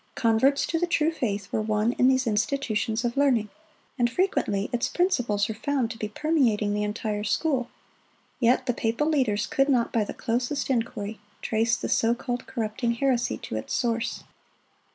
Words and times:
Converts 0.15 0.65
to 0.65 0.79
the 0.79 0.87
true 0.87 1.11
faith 1.11 1.51
were 1.53 1.61
won 1.61 1.91
in 1.91 2.07
these 2.07 2.25
institutions 2.25 3.05
of 3.05 3.15
learning, 3.15 3.49
and 3.99 4.09
frequently 4.09 4.67
its 4.73 4.87
principles 4.89 5.47
were 5.47 5.53
found 5.53 5.91
to 5.91 5.99
be 5.99 6.07
permeating 6.07 6.73
the 6.73 6.81
entire 6.81 7.23
school; 7.23 7.69
yet 8.39 8.65
the 8.65 8.73
papal 8.73 9.07
leaders 9.07 9.45
could 9.45 9.69
not, 9.69 9.93
by 9.93 10.03
the 10.03 10.15
closest 10.15 10.71
inquiry, 10.71 11.19
trace 11.43 11.77
the 11.77 11.87
so 11.87 12.15
called 12.15 12.47
corrupting 12.47 12.95
heresy 12.95 13.37
to 13.37 13.55
its 13.55 13.75
source. 13.75 14.23